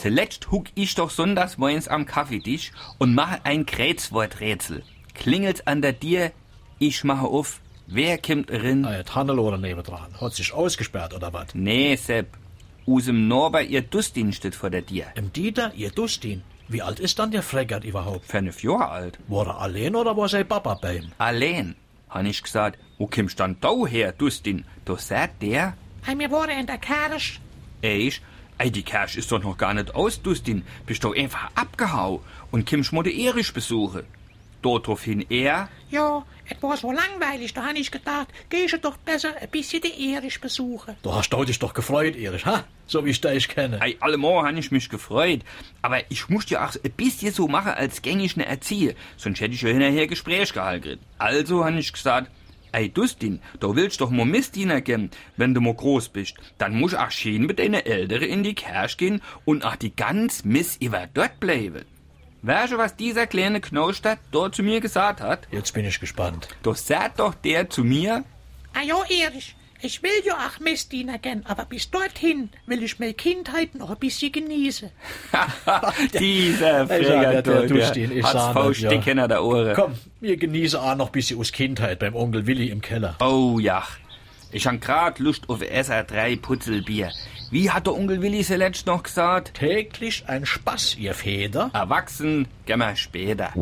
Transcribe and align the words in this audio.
Zuletzt 0.00 0.50
huck 0.50 0.68
ich 0.74 0.94
doch 0.94 1.10
sonntags 1.10 1.58
morgens 1.58 1.86
am 1.86 2.06
Kaffeetisch 2.06 2.72
und 2.96 3.14
mache 3.14 3.40
ein 3.44 3.66
Kreuzworträtsel. 3.66 4.82
Klingelt's 5.14 5.66
an 5.66 5.82
der 5.82 6.00
Tür, 6.00 6.30
ich 6.78 7.04
mache 7.04 7.26
auf. 7.26 7.60
Wer 7.86 8.16
kommt 8.16 8.50
rein? 8.50 8.86
Ah, 8.86 8.96
jetzt 8.96 9.14
Hannelore 9.14 9.58
nebendran. 9.58 10.18
Hat 10.18 10.32
sich 10.34 10.54
ausgesperrt 10.54 11.12
oder 11.12 11.32
was? 11.34 11.54
Nee, 11.54 11.96
Sepp. 11.96 12.28
Usem 12.86 13.28
Norbert 13.28 13.68
ihr 13.68 13.82
Dustin 13.82 14.32
steht 14.32 14.54
vor 14.54 14.70
der 14.70 14.86
Tür. 14.86 15.04
Im 15.16 15.32
Dieter, 15.34 15.72
ihr 15.74 15.90
Dustin. 15.90 16.42
Wie 16.68 16.80
alt 16.80 16.98
ist 16.98 17.18
dann 17.18 17.30
der 17.30 17.42
Freckert 17.42 17.84
überhaupt? 17.84 18.24
Fünf 18.24 18.62
Jahre 18.62 18.88
alt. 18.88 19.18
War 19.28 19.48
er 19.48 19.60
allein 19.60 19.94
oder 19.96 20.16
war 20.16 20.30
sein 20.30 20.48
Papa 20.48 20.78
bei 20.80 20.96
ihm? 20.96 21.12
Allein. 21.18 21.74
Han 22.08 22.24
ich 22.24 22.42
gesagt, 22.42 22.78
wo 22.96 23.06
kommst 23.06 23.38
dann 23.38 23.58
da 23.60 23.86
her, 23.86 24.12
Dustin? 24.12 24.64
Da 24.86 24.96
sagt 24.96 25.42
der, 25.42 25.74
Ei, 26.06 26.18
wir 26.18 26.30
waren 26.30 26.48
in 26.58 26.66
der 26.66 26.78
Kirche. 26.78 27.38
ich, 27.82 28.22
ey, 28.60 28.70
die 28.70 28.82
Kirche 28.82 29.18
ist 29.18 29.32
doch 29.32 29.42
noch 29.42 29.56
gar 29.56 29.72
nicht 29.72 29.94
aus, 29.94 30.20
Dustin. 30.20 30.64
Bist 30.86 31.02
doch 31.02 31.16
einfach 31.16 31.50
abgehau 31.54 32.22
und 32.50 32.68
kommst 32.68 32.92
mal 32.92 33.02
den 33.02 33.18
Erich 33.18 33.52
besuchen. 33.54 34.04
Daraufhin 34.62 35.24
er, 35.30 35.70
Ja, 35.88 36.22
es 36.46 36.62
war 36.62 36.76
so 36.76 36.92
langweilig, 36.92 37.54
da 37.54 37.64
hab 37.64 37.74
ich 37.74 37.90
gedacht, 37.90 38.28
geh 38.50 38.64
ich 38.64 38.78
doch 38.82 38.98
besser 38.98 39.34
ein 39.40 39.48
bisschen 39.48 39.80
den 39.80 39.98
Erich 39.98 40.38
besuchen. 40.38 40.96
Du 41.02 41.14
hast 41.14 41.32
dich 41.32 41.58
doch 41.58 41.72
gefreut, 41.72 42.14
Erich, 42.14 42.44
ha? 42.44 42.64
So 42.86 43.02
wie 43.06 43.10
ich 43.10 43.20
dich 43.22 43.48
kenne. 43.48 43.78
Ey, 43.80 43.96
allemal 44.00 44.44
han 44.44 44.58
ich 44.58 44.70
mich 44.70 44.90
gefreut. 44.90 45.40
Aber 45.80 46.00
ich 46.10 46.28
musste 46.28 46.54
ja 46.54 46.68
auch 46.68 46.74
ein 46.74 46.90
bisschen 46.90 47.32
so 47.32 47.48
machen, 47.48 47.72
als 47.72 48.02
gäng 48.02 48.20
ich 48.20 48.36
ne 48.36 48.44
erziehe. 48.44 48.94
Sonst 49.16 49.40
hätte 49.40 49.54
ich 49.54 49.62
ja 49.62 49.70
hinterher 49.70 50.06
Gespräch 50.06 50.52
gehalten. 50.52 50.98
Also 51.16 51.64
han 51.64 51.78
ich 51.78 51.92
gesagt, 51.92 52.30
ey 52.72 52.88
Dustin, 52.88 53.40
du 53.60 53.76
willst 53.76 54.00
doch 54.00 54.10
mal 54.10 54.26
Mistdiener 54.26 54.80
gehen, 54.80 55.10
wenn 55.36 55.54
du 55.54 55.60
mal 55.60 55.74
groß 55.74 56.08
bist. 56.10 56.34
Dann 56.58 56.74
musst 56.74 56.96
auch 56.96 57.10
schön 57.10 57.46
mit 57.46 57.58
deinen 57.58 57.84
Ältere 57.86 58.24
in 58.24 58.42
die 58.42 58.54
Kirche 58.54 58.96
gehen 58.96 59.22
und 59.44 59.64
auch 59.64 59.76
die 59.76 59.94
ganz 59.94 60.44
Miss 60.44 60.76
über 60.76 61.08
dort 61.12 61.40
bleiben. 61.40 61.84
Weißt 62.42 62.72
du, 62.72 62.78
was 62.78 62.96
dieser 62.96 63.26
kleine 63.26 63.60
Knaustadt 63.60 64.18
dort 64.30 64.54
zu 64.54 64.62
mir 64.62 64.80
gesagt 64.80 65.20
hat? 65.20 65.46
Jetzt 65.50 65.74
bin 65.74 65.84
ich 65.84 66.00
gespannt. 66.00 66.48
Doch 66.62 66.76
sagt 66.76 67.20
doch 67.20 67.34
der 67.34 67.68
zu 67.68 67.84
mir, 67.84 68.24
Ah 68.72 68.82
ja, 68.82 68.96
Erich, 69.08 69.56
ich 69.82 70.02
will 70.02 70.10
ja 70.24 70.34
auch 70.34 70.60
Messdiener 70.60 71.18
gern, 71.18 71.42
aber 71.46 71.64
bis 71.64 71.90
dorthin 71.90 72.50
will 72.66 72.82
ich 72.82 72.98
meine 72.98 73.14
Kindheit 73.14 73.74
noch 73.74 73.90
ein 73.90 73.98
bisschen 73.98 74.32
genießen. 74.32 74.90
dieser 76.18 76.90
ich 76.90 78.24
hat's 78.24 78.32
sag 78.32 78.52
Faust 78.52 78.84
das, 78.84 79.04
ja. 79.04 79.28
der 79.28 79.44
Ohren. 79.44 79.74
Komm, 79.74 79.94
wir 80.20 80.36
genießen 80.36 80.78
auch 80.78 80.96
noch 80.96 81.06
ein 81.06 81.12
bisschen 81.12 81.38
aus 81.38 81.52
Kindheit 81.52 81.98
beim 81.98 82.14
Onkel 82.14 82.46
Willi 82.46 82.68
im 82.68 82.80
Keller. 82.80 83.16
Oh 83.20 83.58
ja, 83.58 83.82
ich 84.52 84.66
han 84.66 84.80
grad 84.80 85.18
Lust 85.18 85.48
auf 85.48 85.60
SR3 85.60 86.40
Putzelbier. 86.40 87.10
Wie 87.50 87.70
hat 87.70 87.86
der 87.86 87.94
Onkel 87.94 88.22
Willi 88.22 88.42
zuletzt 88.44 88.86
noch 88.86 89.02
gesagt? 89.02 89.54
Täglich 89.54 90.24
ein 90.26 90.46
Spaß, 90.46 90.96
ihr 90.98 91.14
Feder. 91.14 91.70
Erwachsen, 91.72 92.46
gehen 92.66 92.78
wir 92.78 92.96
später. 92.96 93.52